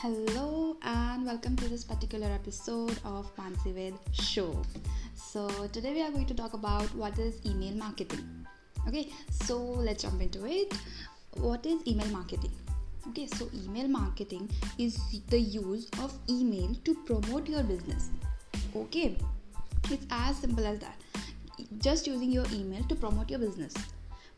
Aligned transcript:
Hello 0.00 0.78
and 0.80 1.26
welcome 1.26 1.54
to 1.56 1.68
this 1.68 1.84
particular 1.84 2.26
episode 2.28 2.98
of 3.04 3.30
Mansi 3.36 3.74
Ved 3.74 3.94
Show. 4.12 4.62
So 5.14 5.46
today 5.74 5.92
we 5.92 6.00
are 6.00 6.10
going 6.10 6.24
to 6.24 6.32
talk 6.32 6.54
about 6.54 6.86
what 6.94 7.18
is 7.18 7.34
email 7.44 7.74
marketing. 7.74 8.46
Okay, 8.88 9.12
so 9.30 9.58
let's 9.58 10.02
jump 10.02 10.22
into 10.22 10.46
it. 10.46 10.72
What 11.34 11.66
is 11.66 11.86
email 11.86 12.06
marketing? 12.06 12.50
Okay, 13.08 13.26
so 13.26 13.50
email 13.52 13.88
marketing 13.88 14.48
is 14.78 14.98
the 15.28 15.38
use 15.38 15.86
of 16.00 16.18
email 16.30 16.74
to 16.86 16.94
promote 17.04 17.46
your 17.46 17.62
business. 17.62 18.08
Okay, 18.74 19.18
it's 19.90 20.06
as 20.10 20.38
simple 20.38 20.66
as 20.66 20.78
that. 20.78 20.98
Just 21.76 22.06
using 22.06 22.32
your 22.32 22.46
email 22.54 22.82
to 22.84 22.94
promote 22.94 23.28
your 23.28 23.38
business. 23.38 23.74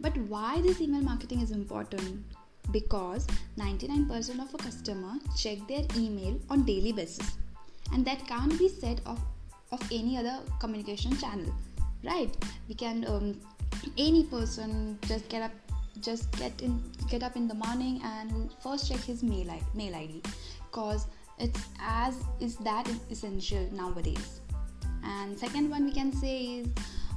But 0.00 0.16
why 0.16 0.60
this 0.60 0.80
email 0.80 1.02
marketing 1.02 1.40
is 1.40 1.52
important? 1.52 2.24
Because 2.70 3.26
99% 3.58 4.40
of 4.40 4.54
a 4.54 4.58
customer 4.58 5.14
check 5.36 5.58
their 5.68 5.84
email 5.96 6.38
on 6.48 6.64
daily 6.64 6.92
basis. 6.92 7.36
And 7.92 8.04
that 8.06 8.26
can't 8.26 8.58
be 8.58 8.68
said 8.68 9.00
of, 9.04 9.20
of 9.72 9.82
any 9.92 10.16
other 10.16 10.38
communication 10.60 11.16
channel 11.16 11.52
right? 12.04 12.30
We 12.68 12.74
can 12.74 13.06
um, 13.06 13.40
any 13.96 14.24
person 14.24 14.98
just 15.06 15.28
get 15.28 15.42
up 15.42 15.52
just 16.00 16.30
get 16.38 16.60
in 16.62 16.82
get 17.08 17.22
up 17.22 17.36
in 17.36 17.48
the 17.48 17.54
morning 17.54 18.00
and 18.02 18.50
first 18.62 18.90
check 18.90 19.00
his 19.00 19.22
mail 19.22 19.54
mail 19.74 19.94
id 19.94 20.22
cause 20.70 21.06
it's 21.38 21.60
as 21.80 22.16
is 22.40 22.56
that 22.58 22.88
essential 23.10 23.68
nowadays. 23.72 24.40
And 25.04 25.38
second 25.38 25.68
one 25.68 25.84
we 25.84 25.92
can 25.92 26.12
say 26.12 26.60
is 26.60 26.68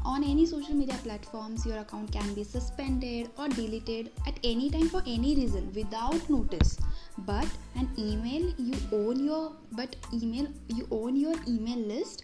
on 0.05 0.23
any 0.23 0.45
social 0.45 0.76
media 0.76 0.95
platforms 1.04 1.66
your 1.66 1.77
account 1.80 2.12
can 2.12 2.34
be 2.36 2.44
suspended 2.44 3.30
or 3.38 3.48
deleted 3.50 4.12
at 4.28 4.40
any 4.44 4.70
time 4.70 4.88
for 4.88 5.02
any 5.08 5.36
reason 5.36 5.72
without 5.73 6.30
notice. 6.30 6.78
But 7.17 7.48
an 7.75 7.89
email 7.98 8.53
you 8.58 8.76
own 8.92 9.23
your 9.26 9.53
but 9.72 9.95
email 10.14 10.48
you 10.67 10.88
own 10.92 11.16
your 11.16 11.33
email 11.48 11.80
list 11.94 12.23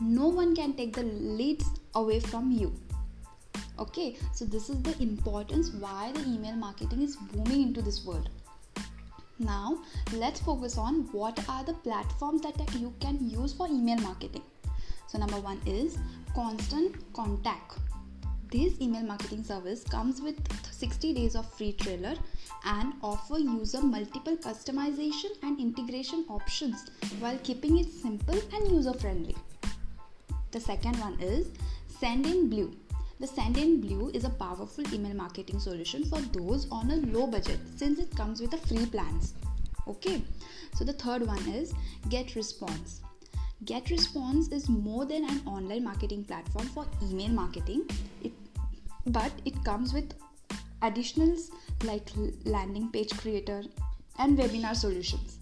no 0.00 0.28
one 0.28 0.56
can 0.56 0.72
take 0.72 0.94
the 0.94 1.02
leads 1.02 1.66
away 1.94 2.20
from 2.20 2.50
you. 2.50 2.72
Okay 3.78 4.16
so 4.32 4.46
this 4.46 4.70
is 4.70 4.80
the 4.82 4.96
importance 5.02 5.72
why 5.72 6.10
the 6.12 6.22
email 6.22 6.56
marketing 6.56 7.02
is 7.02 7.16
booming 7.16 7.62
into 7.62 7.82
this 7.82 8.04
world. 8.06 8.30
Now 9.38 9.78
let's 10.14 10.40
focus 10.40 10.78
on 10.78 11.06
what 11.12 11.38
are 11.50 11.64
the 11.64 11.74
platforms 11.74 12.40
that 12.42 12.74
you 12.78 12.94
can 13.00 13.18
use 13.28 13.52
for 13.52 13.68
email 13.68 13.98
marketing 13.98 14.42
so 15.06 15.18
number 15.18 15.40
one 15.40 15.60
is 15.66 15.98
constant 16.34 16.96
contact. 17.12 17.78
This 18.50 18.80
email 18.80 19.02
marketing 19.02 19.42
service 19.42 19.82
comes 19.84 20.20
with 20.20 20.36
60 20.72 21.14
days 21.14 21.34
of 21.34 21.52
free 21.54 21.72
trailer 21.72 22.14
and 22.64 22.94
offer 23.02 23.38
user 23.38 23.80
multiple 23.82 24.36
customization 24.36 25.30
and 25.42 25.58
integration 25.58 26.24
options 26.28 26.90
while 27.18 27.38
keeping 27.42 27.78
it 27.78 27.90
simple 27.90 28.40
and 28.52 28.70
user 28.70 28.92
friendly 28.94 29.36
the 30.54 30.60
second 30.60 30.96
one 31.00 31.18
is 31.20 31.48
Sendinblue 32.00 32.72
the 33.18 33.26
Sendinblue 33.26 34.14
is 34.14 34.24
a 34.24 34.30
powerful 34.30 34.84
email 34.92 35.14
marketing 35.14 35.58
solution 35.58 36.04
for 36.04 36.20
those 36.36 36.68
on 36.70 36.90
a 36.90 36.96
low 36.96 37.26
budget 37.26 37.58
since 37.76 37.98
it 37.98 38.14
comes 38.16 38.40
with 38.40 38.52
a 38.54 38.58
free 38.58 38.86
plans. 38.86 39.34
Okay. 39.86 40.20
So 40.74 40.84
the 40.84 40.92
third 40.92 41.24
one 41.26 41.48
is 41.48 41.72
GetResponse 42.08 43.00
GetResponse 43.62 44.52
is 44.52 44.68
more 44.68 45.04
than 45.06 45.24
an 45.24 45.40
online 45.46 45.84
marketing 45.84 46.24
platform 46.24 46.66
for 46.66 46.86
email 47.02 47.28
marketing, 47.28 47.88
it, 48.22 48.32
but 49.06 49.32
it 49.44 49.62
comes 49.64 49.94
with 49.94 50.12
additionals 50.82 51.50
like 51.84 52.10
landing 52.44 52.90
page 52.90 53.16
creator 53.16 53.62
and 54.18 54.38
webinar 54.38 54.74
solutions. 54.74 55.38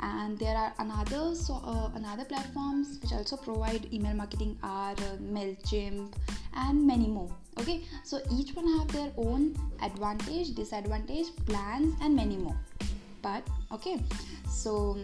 And 0.00 0.38
there 0.38 0.56
are 0.56 0.72
another 0.78 1.34
so 1.34 1.60
uh, 1.64 1.90
another 1.96 2.24
platforms 2.24 2.98
which 3.02 3.12
also 3.12 3.36
provide 3.36 3.92
email 3.92 4.14
marketing 4.14 4.56
are 4.62 4.92
uh, 4.92 5.16
Mailchimp 5.20 6.12
and 6.54 6.86
many 6.86 7.08
more. 7.08 7.30
Okay, 7.58 7.82
so 8.04 8.20
each 8.32 8.54
one 8.54 8.68
have 8.78 8.88
their 8.92 9.10
own 9.16 9.56
advantage, 9.82 10.54
disadvantage, 10.54 11.26
plans, 11.46 11.94
and 12.00 12.14
many 12.14 12.36
more. 12.36 12.56
But 13.20 13.42
okay, 13.72 14.00
so 14.48 14.96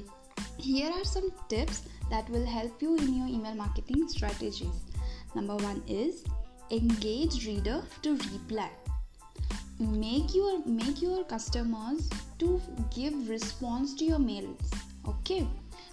here 0.59 0.91
are 0.91 1.05
some 1.05 1.31
tips 1.49 1.83
that 2.11 2.29
will 2.31 2.47
help 2.47 2.81
you 2.81 2.97
in 2.97 3.15
your 3.15 3.27
email 3.27 3.55
marketing 3.55 4.09
strategies. 4.09 4.83
Number 5.35 5.57
one 5.57 5.83
is 5.89 6.25
engage 6.71 7.47
reader 7.47 7.83
to 8.03 8.17
reply. 8.33 8.71
Make 9.79 10.35
your 10.35 10.65
make 10.67 11.03
your 11.03 11.25
customers 11.25 12.09
to 12.39 12.61
give 12.95 13.29
response 13.29 13.95
to 13.95 14.05
your 14.05 14.19
mails. 14.19 14.71
Okay, 15.09 15.47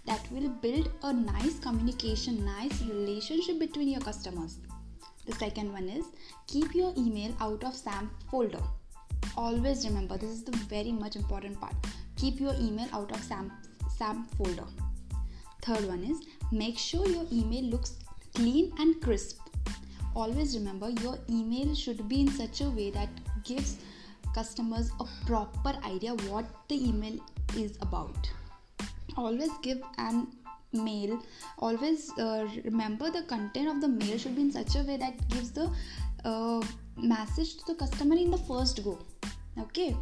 that 0.05 0.31
will 0.31 0.49
build 0.49 0.91
a 1.03 1.11
nice 1.11 1.59
communication, 1.59 2.45
nice 2.45 2.81
relationship 2.83 3.59
between 3.59 3.89
your 3.89 4.01
customers. 4.01 4.59
The 5.25 5.33
second 5.33 5.73
one 5.73 5.89
is 5.89 6.05
keep 6.47 6.75
your 6.75 6.93
email 6.97 7.35
out 7.39 7.63
of 7.63 7.75
SAM 7.75 8.11
folder. 8.29 8.63
Always 9.35 9.85
remember 9.87 10.17
this 10.17 10.29
is 10.29 10.43
the 10.43 10.57
very 10.69 10.91
much 10.91 11.15
important 11.15 11.59
part. 11.59 11.75
Keep 12.15 12.39
your 12.39 12.53
email 12.55 12.87
out 12.93 13.11
of 13.11 13.23
SAM 13.23 13.51
SAM 14.01 14.25
folder. 14.35 14.65
Third 15.61 15.87
one 15.87 16.03
is 16.03 16.21
make 16.51 16.77
sure 16.77 17.07
your 17.07 17.25
email 17.31 17.65
looks 17.65 17.97
clean 18.33 18.73
and 18.79 18.99
crisp. 18.99 19.39
Always 20.15 20.57
remember 20.57 20.89
your 20.89 21.19
email 21.29 21.75
should 21.75 22.09
be 22.09 22.21
in 22.21 22.31
such 22.31 22.61
a 22.61 22.69
way 22.69 22.89
that 22.91 23.09
gives 23.43 23.77
customers 24.33 24.91
a 24.99 25.05
proper 25.27 25.73
idea 25.85 26.15
what 26.31 26.45
the 26.67 26.83
email 26.89 27.19
is 27.55 27.77
about. 27.81 28.31
Always 29.17 29.51
give 29.61 29.81
an 29.97 30.27
mail 30.73 31.21
always 31.59 32.11
uh, 32.17 32.47
remember 32.63 33.11
the 33.11 33.23
content 33.23 33.67
of 33.67 33.81
the 33.81 33.87
mail 33.87 34.17
should 34.17 34.33
be 34.37 34.43
in 34.43 34.51
such 34.51 34.75
a 34.77 34.83
way 34.83 34.95
that 34.95 35.17
gives 35.27 35.51
the 35.51 35.69
uh, 36.23 36.61
message 36.95 37.57
to 37.57 37.65
the 37.67 37.75
customer 37.75 38.15
in 38.15 38.31
the 38.31 38.37
first 38.37 38.81
go 38.81 38.97
okay 39.59 39.93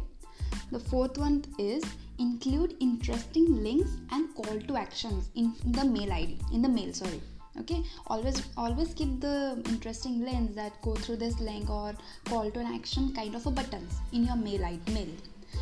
the 0.70 0.78
fourth 0.78 1.18
one 1.18 1.44
is 1.58 1.82
include 2.20 2.76
interesting 2.80 3.62
links 3.64 3.96
and 4.12 4.34
call 4.34 4.60
to 4.68 4.76
actions 4.76 5.30
in 5.34 5.52
the 5.78 5.84
mail 5.84 6.12
id 6.12 6.38
in 6.52 6.62
the 6.62 6.68
mail 6.68 6.92
sorry. 6.92 7.20
Okay? 7.58 7.82
Always 8.06 8.42
always 8.56 8.94
keep 8.94 9.20
the 9.20 9.60
interesting 9.68 10.24
links 10.24 10.54
that 10.54 10.80
go 10.82 10.94
through 10.94 11.16
this 11.16 11.40
link 11.40 11.68
or 11.68 11.94
call 12.28 12.50
to 12.50 12.60
an 12.60 12.74
action 12.74 13.12
kind 13.14 13.34
of 13.34 13.46
a 13.46 13.50
buttons 13.50 13.98
in 14.12 14.24
your 14.24 14.36
mail 14.36 14.64
id 14.64 14.92
mail. 14.94 15.08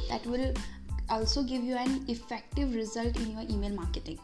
That 0.08 0.26
will 0.26 0.52
also 1.08 1.42
give 1.42 1.62
you 1.62 1.76
an 1.76 2.04
effective 2.08 2.74
result 2.74 3.16
in 3.16 3.30
your 3.32 3.47
email 3.48 3.74
marketing. 3.74 4.18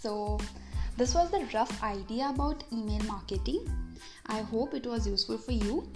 So 0.00 0.38
this 0.96 1.14
was 1.14 1.30
the 1.30 1.46
rough 1.54 1.82
idea 1.82 2.30
about 2.30 2.64
email 2.72 3.02
marketing. 3.04 3.66
I 4.26 4.40
hope 4.40 4.74
it 4.74 4.86
was 4.86 5.06
useful 5.06 5.38
for 5.38 5.52
you 5.52 5.88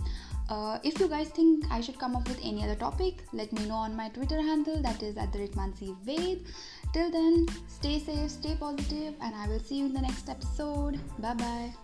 uh, 0.49 0.79
if 0.83 1.01
you 1.01 1.09
guys 1.09 1.29
think 1.29 1.65
I 1.71 1.81
should 1.81 1.99
come 1.99 2.17
up 2.17 2.29
with 2.29 2.39
any 2.43 2.63
other 2.65 2.75
topic, 2.75 3.25
let 3.33 3.53
me 3.53 3.67
know 3.67 3.75
on 3.75 3.97
my 3.97 4.09
Twitter 4.09 4.41
handle 4.41 4.81
that 4.83 5.03
is 5.03 5.17
at 5.17 5.33
the 5.33 5.41
rate 5.41 5.53
Mansi 5.53 5.97
Ved. 6.03 6.47
Till 6.93 7.11
then, 7.11 7.47
stay 7.67 7.99
safe, 7.99 8.31
stay 8.31 8.57
positive, 8.59 9.15
and 9.21 9.35
I 9.35 9.49
will 9.49 9.61
see 9.61 9.79
you 9.79 9.87
in 9.87 9.95
the 9.95 10.01
next 10.03 10.29
episode. 10.29 11.01
Bye 11.19 11.35
bye. 11.35 11.84